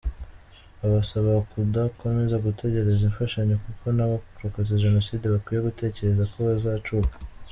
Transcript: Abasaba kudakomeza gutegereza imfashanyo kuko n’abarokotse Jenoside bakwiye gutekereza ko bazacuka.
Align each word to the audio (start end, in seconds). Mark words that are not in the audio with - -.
Abasaba 0.85 1.31
kudakomeza 1.51 2.35
gutegereza 2.45 3.01
imfashanyo 3.09 3.55
kuko 3.65 3.85
n’abarokotse 3.95 4.73
Jenoside 4.85 5.25
bakwiye 5.33 5.59
gutekereza 5.67 6.23
ko 6.31 6.37
bazacuka. 6.49 7.15